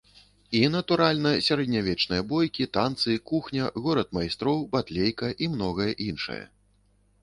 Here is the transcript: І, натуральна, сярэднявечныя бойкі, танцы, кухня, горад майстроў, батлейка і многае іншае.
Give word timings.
І, 0.59 0.61
натуральна, 0.75 1.33
сярэднявечныя 1.47 2.25
бойкі, 2.33 2.69
танцы, 2.79 3.11
кухня, 3.35 3.71
горад 3.87 4.07
майстроў, 4.21 4.69
батлейка 4.77 5.35
і 5.43 5.55
многае 5.57 5.91
іншае. 6.13 6.45